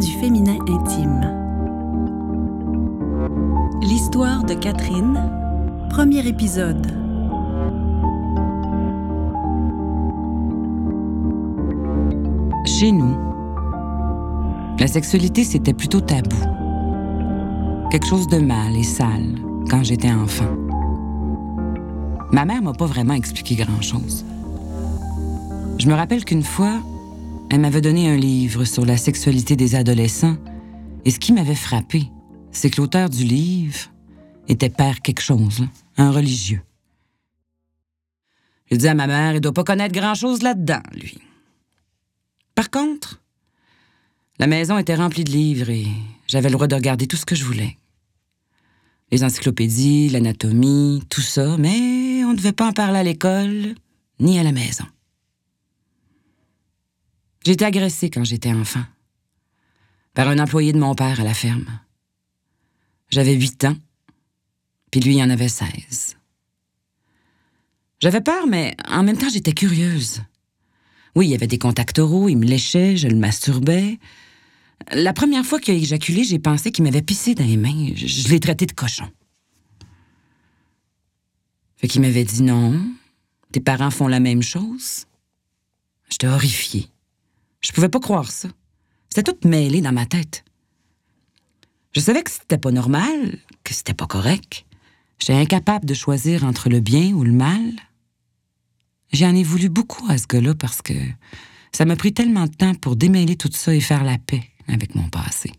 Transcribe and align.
Du 0.00 0.12
féminin 0.12 0.56
intime. 0.68 1.20
L'histoire 3.82 4.42
de 4.42 4.54
Catherine, 4.54 5.30
premier 5.90 6.26
épisode. 6.26 6.86
Chez 12.64 12.90
nous, 12.90 13.14
la 14.78 14.86
sexualité, 14.86 15.44
c'était 15.44 15.74
plutôt 15.74 16.00
tabou. 16.00 16.36
Quelque 17.90 18.06
chose 18.06 18.26
de 18.28 18.38
mal 18.38 18.74
et 18.74 18.84
sale 18.84 19.34
quand 19.68 19.82
j'étais 19.82 20.10
enfant. 20.10 20.56
Ma 22.32 22.46
mère 22.46 22.62
m'a 22.62 22.72
pas 22.72 22.86
vraiment 22.86 23.14
expliqué 23.14 23.56
grand-chose. 23.56 24.24
Je 25.78 25.86
me 25.86 25.92
rappelle 25.92 26.24
qu'une 26.24 26.42
fois, 26.42 26.78
elle 27.52 27.60
m'avait 27.60 27.82
donné 27.82 28.08
un 28.08 28.16
livre 28.16 28.64
sur 28.64 28.86
la 28.86 28.96
sexualité 28.96 29.56
des 29.56 29.74
adolescents, 29.74 30.38
et 31.04 31.10
ce 31.10 31.18
qui 31.18 31.34
m'avait 31.34 31.54
frappé, 31.54 32.08
c'est 32.50 32.70
que 32.70 32.80
l'auteur 32.80 33.10
du 33.10 33.24
livre 33.24 33.90
était 34.48 34.70
père 34.70 35.02
quelque 35.02 35.20
chose, 35.20 35.62
un 35.98 36.10
religieux. 36.12 36.62
Je 38.70 38.76
dis 38.76 38.88
à 38.88 38.94
ma 38.94 39.06
mère, 39.06 39.34
il 39.34 39.42
doit 39.42 39.52
pas 39.52 39.64
connaître 39.64 39.94
grand-chose 39.94 40.40
là-dedans, 40.40 40.80
lui. 40.94 41.18
Par 42.54 42.70
contre, 42.70 43.20
la 44.38 44.46
maison 44.46 44.78
était 44.78 44.94
remplie 44.94 45.24
de 45.24 45.32
livres 45.32 45.68
et 45.68 45.86
j'avais 46.28 46.48
le 46.48 46.54
droit 46.54 46.68
de 46.68 46.74
regarder 46.74 47.06
tout 47.06 47.18
ce 47.18 47.26
que 47.26 47.34
je 47.34 47.44
voulais. 47.44 47.76
Les 49.10 49.24
encyclopédies, 49.24 50.08
l'anatomie, 50.08 51.02
tout 51.10 51.20
ça, 51.20 51.58
mais 51.58 52.24
on 52.24 52.30
ne 52.30 52.36
devait 52.36 52.52
pas 52.52 52.68
en 52.68 52.72
parler 52.72 53.00
à 53.00 53.02
l'école 53.02 53.74
ni 54.20 54.38
à 54.38 54.42
la 54.42 54.52
maison. 54.52 54.86
J'ai 57.44 57.52
été 57.52 57.64
agressée 57.64 58.10
quand 58.10 58.24
j'étais 58.24 58.52
enfant. 58.52 58.84
Par 60.14 60.28
un 60.28 60.38
employé 60.38 60.72
de 60.72 60.78
mon 60.78 60.94
père 60.94 61.20
à 61.20 61.24
la 61.24 61.34
ferme. 61.34 61.80
J'avais 63.10 63.34
huit 63.34 63.64
ans, 63.64 63.76
puis 64.90 65.00
lui 65.00 65.22
en 65.22 65.30
avait 65.30 65.48
seize. 65.48 66.16
J'avais 68.00 68.20
peur, 68.20 68.46
mais 68.46 68.76
en 68.88 69.02
même 69.02 69.16
temps, 69.16 69.28
j'étais 69.28 69.52
curieuse. 69.52 70.22
Oui, 71.14 71.26
il 71.26 71.30
y 71.30 71.34
avait 71.34 71.46
des 71.46 71.58
contacts 71.58 71.98
oraux, 71.98 72.28
il 72.28 72.36
me 72.36 72.46
léchait, 72.46 72.96
je 72.96 73.08
le 73.08 73.16
masturbais. 73.16 73.98
La 74.92 75.12
première 75.12 75.44
fois 75.44 75.60
qu'il 75.60 75.74
a 75.74 75.76
éjaculé, 75.76 76.24
j'ai 76.24 76.38
pensé 76.38 76.72
qu'il 76.72 76.84
m'avait 76.84 77.02
pissé 77.02 77.34
dans 77.34 77.44
les 77.44 77.56
mains. 77.56 77.92
Je, 77.94 78.06
je 78.06 78.28
l'ai 78.28 78.40
traité 78.40 78.66
de 78.66 78.72
cochon. 78.72 79.08
Fait 81.76 81.88
qu'il 81.88 82.00
m'avait 82.00 82.24
dit 82.24 82.42
non, 82.42 82.80
tes 83.52 83.60
parents 83.60 83.90
font 83.90 84.08
la 84.08 84.20
même 84.20 84.42
chose. 84.42 85.06
J'étais 86.08 86.28
horrifiée. 86.28 86.91
Je 87.64 87.72
pouvais 87.72 87.88
pas 87.88 88.00
croire 88.00 88.30
ça. 88.30 88.48
C'était 89.08 89.32
tout 89.32 89.48
mêlé 89.48 89.80
dans 89.80 89.92
ma 89.92 90.06
tête. 90.06 90.44
Je 91.94 92.00
savais 92.00 92.22
que 92.22 92.30
c'était 92.30 92.58
pas 92.58 92.70
normal, 92.70 93.38
que 93.64 93.74
c'était 93.74 93.94
pas 93.94 94.06
correct. 94.06 94.64
J'étais 95.18 95.34
incapable 95.34 95.86
de 95.86 95.94
choisir 95.94 96.44
entre 96.44 96.68
le 96.68 96.80
bien 96.80 97.12
ou 97.12 97.22
le 97.22 97.32
mal. 97.32 97.72
J'en 99.12 99.34
ai 99.34 99.42
voulu 99.42 99.68
beaucoup 99.68 100.04
à 100.08 100.18
ce 100.18 100.26
gars-là 100.26 100.54
parce 100.54 100.82
que 100.82 100.94
ça 101.72 101.84
m'a 101.84 101.96
pris 101.96 102.12
tellement 102.12 102.46
de 102.46 102.54
temps 102.54 102.74
pour 102.74 102.96
démêler 102.96 103.36
tout 103.36 103.50
ça 103.52 103.74
et 103.74 103.80
faire 103.80 104.04
la 104.04 104.18
paix 104.18 104.48
avec 104.68 104.94
mon 104.94 105.08
passé. 105.08 105.52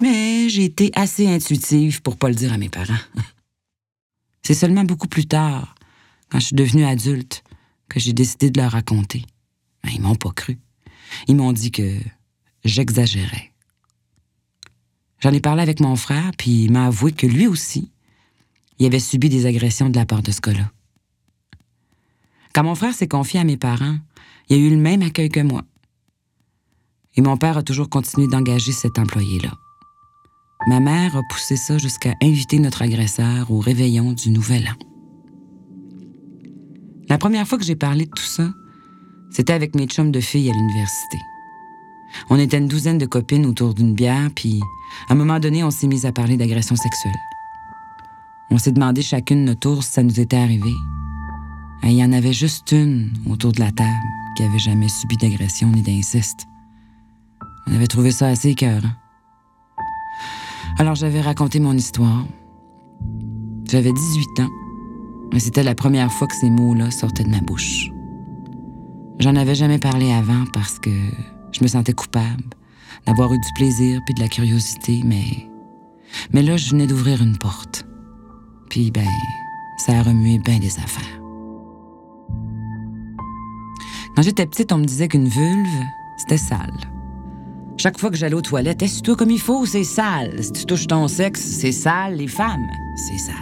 Mais 0.00 0.48
j'ai 0.48 0.64
été 0.64 0.90
assez 0.94 1.26
intuitive 1.26 2.02
pour 2.02 2.16
pas 2.16 2.28
le 2.28 2.34
dire 2.34 2.52
à 2.52 2.58
mes 2.58 2.68
parents. 2.68 2.94
C'est 4.42 4.54
seulement 4.54 4.84
beaucoup 4.84 5.08
plus 5.08 5.26
tard, 5.26 5.74
quand 6.28 6.40
je 6.40 6.46
suis 6.46 6.56
devenue 6.56 6.84
adulte, 6.84 7.42
que 7.88 8.00
j'ai 8.00 8.12
décidé 8.12 8.50
de 8.50 8.60
leur 8.60 8.72
raconter. 8.72 9.24
Mais 9.84 9.92
ils 9.94 10.00
m'ont 10.00 10.14
pas 10.14 10.32
cru. 10.32 10.58
Ils 11.26 11.36
m'ont 11.36 11.52
dit 11.52 11.70
que 11.70 11.98
j'exagérais. 12.64 13.52
J'en 15.20 15.32
ai 15.32 15.40
parlé 15.40 15.62
avec 15.62 15.80
mon 15.80 15.96
frère, 15.96 16.30
puis 16.36 16.64
il 16.64 16.72
m'a 16.72 16.86
avoué 16.86 17.12
que 17.12 17.26
lui 17.26 17.46
aussi, 17.46 17.90
il 18.78 18.86
avait 18.86 19.00
subi 19.00 19.28
des 19.28 19.46
agressions 19.46 19.88
de 19.88 19.96
la 19.96 20.06
part 20.06 20.22
de 20.22 20.30
ce 20.30 20.40
gars-là. 20.40 20.70
Quand 22.54 22.64
mon 22.64 22.74
frère 22.74 22.94
s'est 22.94 23.08
confié 23.08 23.40
à 23.40 23.44
mes 23.44 23.56
parents, 23.56 23.98
il 24.48 24.56
a 24.56 24.58
eu 24.58 24.70
le 24.70 24.76
même 24.76 25.02
accueil 25.02 25.28
que 25.28 25.40
moi. 25.40 25.62
Et 27.16 27.20
mon 27.20 27.36
père 27.36 27.58
a 27.58 27.62
toujours 27.62 27.88
continué 27.88 28.28
d'engager 28.28 28.72
cet 28.72 28.98
employé-là. 28.98 29.52
Ma 30.68 30.80
mère 30.80 31.16
a 31.16 31.22
poussé 31.28 31.56
ça 31.56 31.78
jusqu'à 31.78 32.14
inviter 32.22 32.58
notre 32.58 32.82
agresseur 32.82 33.50
au 33.50 33.58
réveillon 33.58 34.12
du 34.12 34.30
Nouvel 34.30 34.68
An. 34.68 34.76
La 37.08 37.18
première 37.18 37.46
fois 37.46 37.58
que 37.58 37.64
j'ai 37.64 37.76
parlé 37.76 38.04
de 38.06 38.10
tout 38.10 38.22
ça, 38.22 38.50
c'était 39.30 39.52
avec 39.52 39.74
mes 39.74 39.86
chums 39.86 40.12
de 40.12 40.20
filles 40.20 40.50
à 40.50 40.54
l'université. 40.54 41.18
On 42.30 42.38
était 42.38 42.58
une 42.58 42.68
douzaine 42.68 42.98
de 42.98 43.06
copines 43.06 43.46
autour 43.46 43.74
d'une 43.74 43.94
bière, 43.94 44.30
puis 44.34 44.60
à 45.08 45.12
un 45.12 45.16
moment 45.16 45.38
donné, 45.38 45.62
on 45.62 45.70
s'est 45.70 45.86
mis 45.86 46.06
à 46.06 46.12
parler 46.12 46.36
d'agression 46.36 46.76
sexuelle. 46.76 47.18
On 48.50 48.58
s'est 48.58 48.72
demandé 48.72 49.02
chacune 49.02 49.44
notre 49.44 49.60
tour 49.60 49.84
si 49.84 49.92
ça 49.92 50.02
nous 50.02 50.18
était 50.18 50.36
arrivé. 50.36 50.72
Et 51.82 51.88
il 51.88 51.96
y 51.96 52.04
en 52.04 52.12
avait 52.12 52.32
juste 52.32 52.72
une 52.72 53.12
autour 53.28 53.52
de 53.52 53.60
la 53.60 53.70
table 53.70 53.90
qui 54.36 54.42
avait 54.42 54.58
jamais 54.58 54.88
subi 54.88 55.16
d'agression 55.16 55.68
ni 55.68 55.82
d'inceste. 55.82 56.46
On 57.66 57.74
avait 57.74 57.86
trouvé 57.86 58.10
ça 58.10 58.28
assez 58.28 58.50
écœurant. 58.50 58.92
Alors 60.78 60.94
j'avais 60.94 61.20
raconté 61.20 61.60
mon 61.60 61.74
histoire. 61.74 62.24
J'avais 63.70 63.92
18 63.92 64.40
ans, 64.40 64.48
et 65.32 65.40
c'était 65.40 65.62
la 65.62 65.74
première 65.74 66.10
fois 66.10 66.26
que 66.26 66.34
ces 66.34 66.48
mots-là 66.48 66.90
sortaient 66.90 67.24
de 67.24 67.30
ma 67.30 67.40
bouche. 67.40 67.90
J'en 69.18 69.34
avais 69.34 69.56
jamais 69.56 69.78
parlé 69.78 70.12
avant 70.12 70.44
parce 70.52 70.78
que 70.78 70.90
je 71.52 71.62
me 71.62 71.68
sentais 71.68 71.92
coupable 71.92 72.44
d'avoir 73.06 73.32
eu 73.32 73.38
du 73.38 73.52
plaisir 73.56 74.00
puis 74.04 74.14
de 74.14 74.20
la 74.20 74.28
curiosité, 74.28 75.02
mais. 75.04 75.48
Mais 76.32 76.42
là, 76.42 76.56
je 76.56 76.70
venais 76.70 76.86
d'ouvrir 76.86 77.22
une 77.22 77.36
porte. 77.36 77.84
Puis, 78.70 78.90
ben, 78.90 79.08
ça 79.78 79.98
a 79.98 80.02
remué 80.02 80.38
bien 80.38 80.58
des 80.58 80.78
affaires. 80.78 81.20
Quand 84.14 84.22
j'étais 84.22 84.46
petite, 84.46 84.72
on 84.72 84.78
me 84.78 84.84
disait 84.84 85.08
qu'une 85.08 85.28
vulve, 85.28 85.84
c'était 86.16 86.38
sale. 86.38 86.80
Chaque 87.76 87.98
fois 87.98 88.10
que 88.10 88.16
j'allais 88.16 88.34
aux 88.34 88.42
toilettes, 88.42 88.82
est-ce 88.82 89.02
toi 89.02 89.16
comme 89.16 89.30
il 89.30 89.40
faut, 89.40 89.66
c'est 89.66 89.84
sale? 89.84 90.42
Si 90.42 90.52
tu 90.52 90.64
touches 90.64 90.86
ton 90.86 91.06
sexe, 91.08 91.40
c'est 91.40 91.72
sale. 91.72 92.16
Les 92.16 92.26
femmes, 92.26 92.66
c'est 92.96 93.18
sale. 93.18 93.36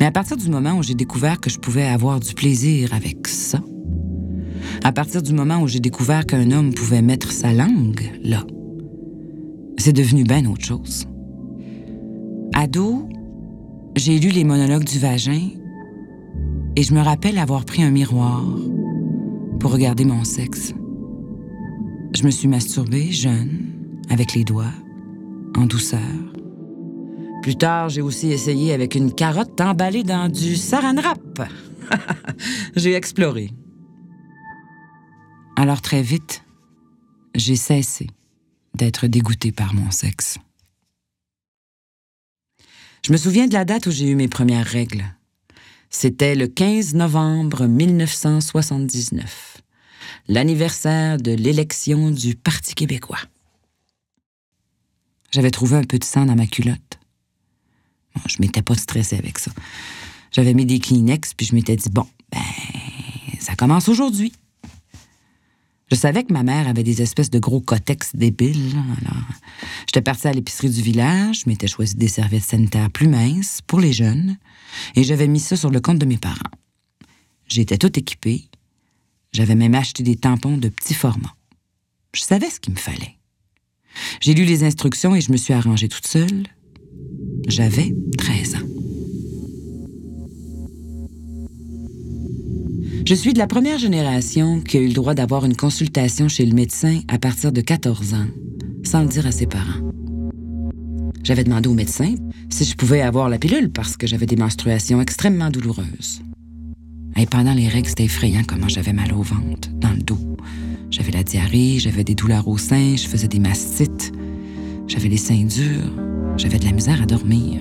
Mais 0.00 0.06
à 0.06 0.10
partir 0.10 0.36
du 0.36 0.48
moment 0.48 0.72
où 0.74 0.82
j'ai 0.82 0.94
découvert 0.94 1.40
que 1.40 1.50
je 1.50 1.58
pouvais 1.58 1.86
avoir 1.86 2.18
du 2.18 2.34
plaisir 2.34 2.92
avec 2.94 3.28
ça, 3.28 3.60
à 4.84 4.92
partir 4.92 5.22
du 5.22 5.32
moment 5.32 5.60
où 5.60 5.68
j'ai 5.68 5.80
découvert 5.80 6.26
qu'un 6.26 6.50
homme 6.50 6.74
pouvait 6.74 7.02
mettre 7.02 7.32
sa 7.32 7.52
langue 7.52 8.10
là, 8.22 8.44
c'est 9.78 9.92
devenu 9.92 10.24
bien 10.24 10.44
autre 10.46 10.64
chose. 10.64 11.06
Ado, 12.54 13.08
j'ai 13.96 14.18
lu 14.18 14.28
les 14.28 14.44
monologues 14.44 14.84
du 14.84 14.98
vagin 14.98 15.48
et 16.76 16.82
je 16.82 16.94
me 16.94 17.00
rappelle 17.00 17.38
avoir 17.38 17.64
pris 17.64 17.82
un 17.82 17.90
miroir 17.90 18.44
pour 19.60 19.72
regarder 19.72 20.04
mon 20.04 20.24
sexe. 20.24 20.72
Je 22.14 22.24
me 22.24 22.30
suis 22.30 22.48
masturbée 22.48 23.10
jeune, 23.10 23.72
avec 24.10 24.34
les 24.34 24.44
doigts, 24.44 24.72
en 25.56 25.66
douceur. 25.66 26.00
Plus 27.42 27.56
tard, 27.56 27.88
j'ai 27.88 28.02
aussi 28.02 28.30
essayé 28.30 28.72
avec 28.72 28.94
une 28.94 29.12
carotte 29.12 29.60
emballée 29.60 30.04
dans 30.04 30.28
du 30.28 30.56
saran 30.56 30.94
wrap. 30.94 31.48
j'ai 32.76 32.94
exploré. 32.94 33.50
Alors 35.56 35.82
très 35.82 36.02
vite, 36.02 36.44
j'ai 37.34 37.56
cessé 37.56 38.06
d'être 38.74 39.06
dégoûtée 39.06 39.52
par 39.52 39.74
mon 39.74 39.90
sexe. 39.90 40.38
Je 43.04 43.12
me 43.12 43.16
souviens 43.16 43.48
de 43.48 43.52
la 43.52 43.64
date 43.64 43.86
où 43.86 43.90
j'ai 43.90 44.08
eu 44.08 44.14
mes 44.14 44.28
premières 44.28 44.66
règles. 44.66 45.04
C'était 45.90 46.34
le 46.34 46.46
15 46.46 46.94
novembre 46.94 47.66
1979, 47.66 49.58
l'anniversaire 50.28 51.18
de 51.18 51.32
l'élection 51.32 52.10
du 52.10 52.34
Parti 52.34 52.74
québécois. 52.74 53.20
J'avais 55.32 55.50
trouvé 55.50 55.76
un 55.76 55.84
peu 55.84 55.98
de 55.98 56.04
sang 56.04 56.26
dans 56.26 56.36
ma 56.36 56.46
culotte. 56.46 56.98
Bon, 58.14 58.22
je 58.26 58.36
m'étais 58.40 58.62
pas 58.62 58.74
stressée 58.74 59.16
avec 59.16 59.38
ça. 59.38 59.50
J'avais 60.30 60.54
mis 60.54 60.64
des 60.64 60.78
Kleenex, 60.78 61.34
puis 61.34 61.46
je 61.46 61.54
m'étais 61.54 61.76
dit, 61.76 61.90
bon, 61.90 62.06
ben, 62.30 62.40
ça 63.38 63.54
commence 63.54 63.88
aujourd'hui. 63.88 64.32
Je 65.92 65.96
savais 65.98 66.24
que 66.24 66.32
ma 66.32 66.42
mère 66.42 66.68
avait 66.68 66.84
des 66.84 67.02
espèces 67.02 67.28
de 67.28 67.38
gros 67.38 67.60
cotex 67.60 68.16
débiles. 68.16 68.82
J'étais 69.86 70.00
partie 70.00 70.26
à 70.26 70.32
l'épicerie 70.32 70.70
du 70.70 70.80
village, 70.80 71.40
je 71.40 71.50
m'étais 71.50 71.66
choisi 71.68 71.96
des 71.96 72.08
serviettes 72.08 72.44
sanitaires 72.44 72.90
plus 72.90 73.08
minces 73.08 73.60
pour 73.66 73.78
les 73.78 73.92
jeunes, 73.92 74.38
et 74.96 75.04
j'avais 75.04 75.28
mis 75.28 75.38
ça 75.38 75.54
sur 75.54 75.68
le 75.68 75.82
compte 75.82 75.98
de 75.98 76.06
mes 76.06 76.16
parents. 76.16 76.38
J'étais 77.46 77.76
toute 77.76 77.98
équipée. 77.98 78.48
J'avais 79.34 79.54
même 79.54 79.74
acheté 79.74 80.02
des 80.02 80.16
tampons 80.16 80.56
de 80.56 80.70
petit 80.70 80.94
format. 80.94 81.34
Je 82.14 82.22
savais 82.22 82.48
ce 82.48 82.58
qu'il 82.58 82.72
me 82.72 82.78
fallait. 82.78 83.18
J'ai 84.22 84.32
lu 84.32 84.46
les 84.46 84.64
instructions 84.64 85.14
et 85.14 85.20
je 85.20 85.30
me 85.30 85.36
suis 85.36 85.52
arrangée 85.52 85.90
toute 85.90 86.06
seule. 86.06 86.46
J'avais 87.48 87.94
13 88.16 88.54
ans. 88.54 88.71
Je 93.12 93.16
suis 93.18 93.34
de 93.34 93.38
la 93.38 93.46
première 93.46 93.76
génération 93.76 94.62
qui 94.62 94.78
a 94.78 94.80
eu 94.80 94.86
le 94.86 94.94
droit 94.94 95.12
d'avoir 95.12 95.44
une 95.44 95.54
consultation 95.54 96.28
chez 96.28 96.46
le 96.46 96.54
médecin 96.54 97.00
à 97.08 97.18
partir 97.18 97.52
de 97.52 97.60
14 97.60 98.14
ans, 98.14 98.26
sans 98.84 99.02
le 99.02 99.06
dire 99.06 99.26
à 99.26 99.32
ses 99.32 99.44
parents. 99.44 99.92
J'avais 101.22 101.44
demandé 101.44 101.68
au 101.68 101.74
médecin 101.74 102.14
si 102.48 102.64
je 102.64 102.74
pouvais 102.74 103.02
avoir 103.02 103.28
la 103.28 103.36
pilule 103.36 103.70
parce 103.70 103.98
que 103.98 104.06
j'avais 104.06 104.24
des 104.24 104.36
menstruations 104.36 105.02
extrêmement 105.02 105.50
douloureuses. 105.50 106.22
Et 107.18 107.26
pendant 107.26 107.52
les 107.52 107.68
règles, 107.68 107.90
c'était 107.90 108.04
effrayant 108.04 108.44
comment 108.48 108.68
j'avais 108.68 108.94
mal 108.94 109.12
au 109.12 109.20
ventre, 109.20 109.68
dans 109.74 109.92
le 109.92 110.02
dos. 110.02 110.38
J'avais 110.90 111.12
la 111.12 111.22
diarrhée, 111.22 111.80
j'avais 111.80 112.04
des 112.04 112.14
douleurs 112.14 112.48
au 112.48 112.56
sein, 112.56 112.96
je 112.96 113.06
faisais 113.06 113.28
des 113.28 113.40
mastites, 113.40 114.10
j'avais 114.88 115.10
les 115.10 115.18
seins 115.18 115.44
durs, 115.44 115.92
j'avais 116.38 116.58
de 116.58 116.64
la 116.64 116.72
misère 116.72 117.02
à 117.02 117.04
dormir. 117.04 117.60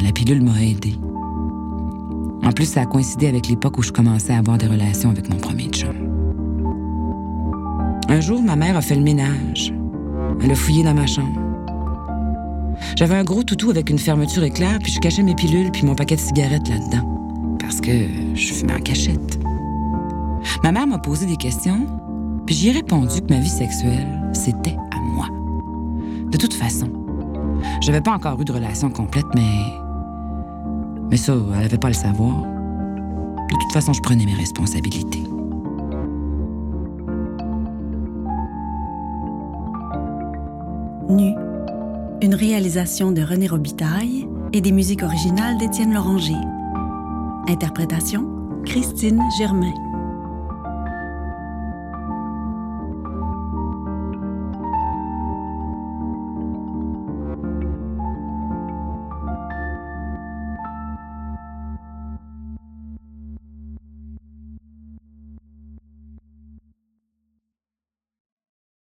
La 0.00 0.12
pilule 0.12 0.42
m'a 0.42 0.62
aidée. 0.62 0.94
En 2.44 2.50
plus, 2.50 2.66
ça 2.66 2.82
a 2.82 2.86
coïncidé 2.86 3.28
avec 3.28 3.48
l'époque 3.48 3.78
où 3.78 3.82
je 3.82 3.92
commençais 3.92 4.32
à 4.32 4.38
avoir 4.38 4.58
des 4.58 4.66
relations 4.66 5.10
avec 5.10 5.30
mon 5.30 5.36
premier 5.36 5.68
chum. 5.68 5.94
Un 8.08 8.20
jour, 8.20 8.42
ma 8.42 8.56
mère 8.56 8.76
a 8.76 8.82
fait 8.82 8.96
le 8.96 9.02
ménage. 9.02 9.72
Elle 10.42 10.50
a 10.50 10.54
fouillé 10.54 10.82
dans 10.82 10.94
ma 10.94 11.06
chambre. 11.06 11.40
J'avais 12.96 13.14
un 13.14 13.24
gros 13.24 13.42
toutou 13.42 13.70
avec 13.70 13.90
une 13.90 13.98
fermeture 13.98 14.42
éclair, 14.42 14.78
puis 14.82 14.92
je 14.92 14.98
cachais 14.98 15.22
mes 15.22 15.34
pilules 15.34 15.70
puis 15.70 15.84
mon 15.86 15.94
paquet 15.94 16.16
de 16.16 16.20
cigarettes 16.20 16.68
là-dedans. 16.68 17.56
Parce 17.60 17.80
que 17.80 17.92
je 18.34 18.52
fumais 18.52 18.74
en 18.74 18.80
cachette. 18.80 19.38
Ma 20.64 20.72
mère 20.72 20.86
m'a 20.86 20.98
posé 20.98 21.26
des 21.26 21.36
questions, 21.36 21.86
puis 22.44 22.54
j'y 22.54 22.68
ai 22.68 22.72
répondu 22.72 23.20
que 23.20 23.32
ma 23.32 23.40
vie 23.40 23.48
sexuelle, 23.48 24.30
c'était 24.32 24.76
à 24.90 25.00
moi. 25.00 25.28
De 26.30 26.36
toute 26.36 26.54
façon, 26.54 26.88
j'avais 27.80 28.00
pas 28.00 28.12
encore 28.12 28.40
eu 28.40 28.44
de 28.44 28.52
relation 28.52 28.90
complète, 28.90 29.26
mais 29.34 29.48
mais 31.12 31.18
ça, 31.18 31.34
elle 31.34 31.60
n'avait 31.60 31.76
pas 31.76 31.88
le 31.88 31.94
savoir. 31.94 32.40
De 32.40 33.54
toute 33.60 33.72
façon, 33.72 33.92
je 33.92 34.00
prenais 34.00 34.24
mes 34.24 34.32
responsabilités. 34.32 35.22
Nu, 41.10 41.34
une 42.22 42.34
réalisation 42.34 43.12
de 43.12 43.20
René 43.20 43.46
Robitaille 43.46 44.26
et 44.54 44.62
des 44.62 44.72
musiques 44.72 45.02
originales 45.02 45.58
d'Étienne 45.58 45.92
Loranger. 45.92 46.40
Interprétation, 47.46 48.26
Christine 48.64 49.20
Germain. 49.36 49.74